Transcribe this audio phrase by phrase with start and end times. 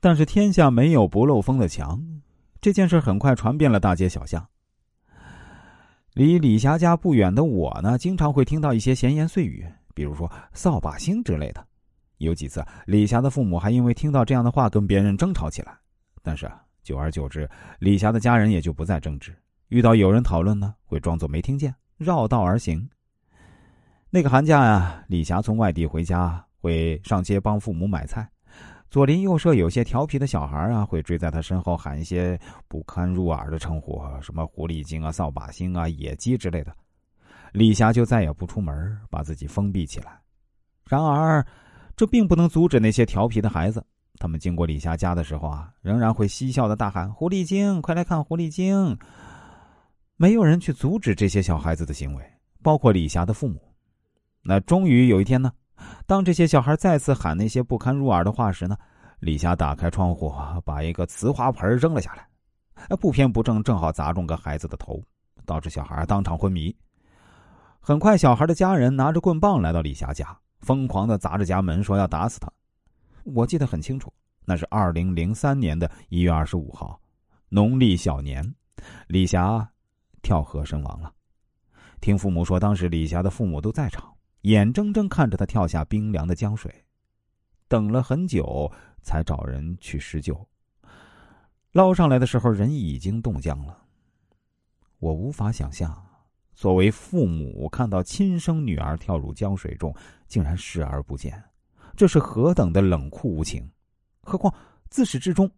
[0.00, 2.02] 但是天下没有不漏风的墙，
[2.60, 4.44] 这件事很快传遍了大街小巷。
[6.14, 11.64] 离李霞家不远的我呢，经常会听到一些闲言碎语，比如说“扫把星”之类的。
[12.16, 15.72] 有几次，李霞的父母还因为听到这样的话跟别人争吵起来。
[16.22, 16.50] 但是
[16.82, 17.48] 久而久之，
[17.78, 19.34] 李霞的家人也就不再争执。
[19.68, 22.88] 遇到有人讨论呢，会装作没听见，绕道而行。
[24.10, 28.28] 那个寒假呀，李霞从外地回家，会上街帮父母买菜。
[28.90, 32.36] 左邻右舍有些调皮的小孩啊，会追在他身后喊一些
[32.66, 36.74] 不堪入耳的称呼，什么“狐狸精”啊、“扫把星”啊、“野鸡”之类的。
[37.52, 40.20] 李霞就再也不出门，把自己封闭起来。
[40.88, 41.46] 然而，
[41.94, 43.84] 这并不能阻止那些调皮的孩子。
[44.18, 48.98] 他们经过李霞家的时候啊，仍然会嬉笑的大喊：“狐狸精，快来看狐狸精！”
[50.18, 52.24] 没有人去阻止这些小孩子的行为，
[52.60, 53.62] 包括李霞的父母。
[54.42, 55.52] 那终于有一天呢？
[56.10, 58.76] 当这些小孩再次喊那些不堪入耳的话时呢，
[59.20, 65.00] 李霞打开窗户，把一个瓷花盆扔了下来，不偏不正，正好砸中个孩子的头，
[65.46, 66.74] 导致小孩当场昏迷。
[67.78, 72.50] 很快，小孩的家人拿着棍棒来到李霞家，疯狂的砸着家门，说要打死他。
[73.22, 74.12] 我记得很清楚，
[74.44, 77.00] 那是二零零三年的一月二十五号，
[77.48, 78.44] 农历小年，
[79.06, 79.64] 李霞
[80.22, 81.12] 跳河身亡了。
[82.00, 84.12] 听父母说，当时李霞的父母都在场。
[84.42, 86.72] 眼睁睁看着他跳下冰凉的江水，
[87.68, 88.70] 等了很久
[89.02, 90.48] 才找人去施救。
[91.72, 93.84] 捞上来的时候，人已经冻僵了。
[94.98, 95.94] 我无法想象，
[96.54, 99.94] 作为父母看到亲生女儿跳入江水中，
[100.26, 101.42] 竟然视而不见，
[101.94, 103.70] 这是何等的冷酷无情！
[104.22, 104.52] 何况
[104.88, 105.50] 自始至终，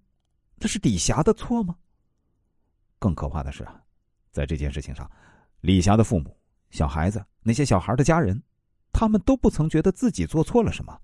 [0.58, 1.76] 这是李霞的错吗？
[2.98, 3.66] 更可怕的是，
[4.32, 5.10] 在这件事情上，
[5.60, 6.36] 李霞的父母、
[6.70, 8.42] 小孩子、那些小孩的家人。
[9.02, 10.96] 他们都不曾觉得自己做错了什么。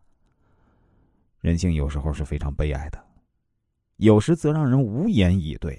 [1.41, 3.05] 人性有时候是非常悲哀的，
[3.97, 5.77] 有时则让人无言以对。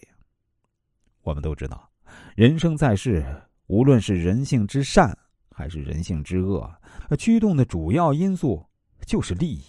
[1.21, 1.89] 我们都知道，
[2.35, 3.25] 人生在世，
[3.67, 5.17] 无论是人性之善
[5.51, 6.69] 还是人性之恶，
[7.17, 8.67] 驱动的主要因素
[9.05, 9.63] 就是利益。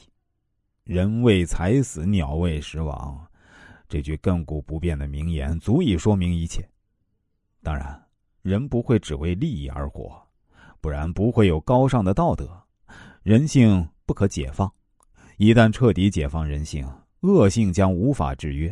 [0.82, 3.24] 人为财死，鸟为食亡，
[3.88, 6.68] 这句亘古不变的名言足以说明一切。
[7.62, 8.04] 当然，
[8.42, 10.20] 人不会只为利益而活。
[10.80, 12.48] 不然不会有高尚的道德，
[13.22, 14.70] 人性不可解放。
[15.36, 16.86] 一旦彻底解放人性，
[17.20, 18.70] 恶性将无法制约；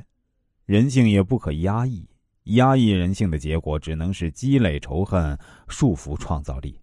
[0.65, 2.09] 人性也不可压抑，
[2.45, 6.81] 压抑人性的结果只能是积累仇恨，束缚创造力。